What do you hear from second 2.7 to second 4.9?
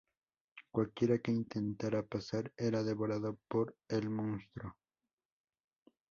devorado por el monstruo.